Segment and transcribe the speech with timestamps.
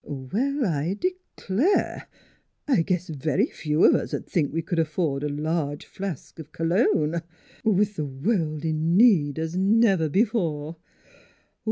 [0.33, 2.07] Well, I declare!
[2.67, 6.51] I guess very few of us 'd think we c'd afford a large flask of
[6.51, 7.21] cologne
[7.63, 10.77] with the world in need, as never b'fore.